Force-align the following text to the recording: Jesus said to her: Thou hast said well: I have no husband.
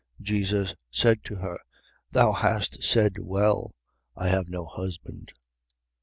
Jesus 0.19 0.73
said 0.89 1.23
to 1.25 1.35
her: 1.35 1.59
Thou 2.09 2.31
hast 2.31 2.83
said 2.83 3.19
well: 3.19 3.75
I 4.17 4.29
have 4.29 4.49
no 4.49 4.65
husband. 4.65 5.31